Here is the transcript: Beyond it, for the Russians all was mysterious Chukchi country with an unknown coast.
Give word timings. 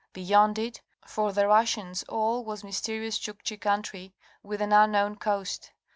Beyond 0.13 0.57
it, 0.57 0.81
for 1.05 1.31
the 1.31 1.45
Russians 1.47 2.01
all 2.09 2.43
was 2.43 2.63
mysterious 2.63 3.19
Chukchi 3.19 3.61
country 3.61 4.15
with 4.41 4.59
an 4.59 4.73
unknown 4.73 5.17
coast. 5.17 5.73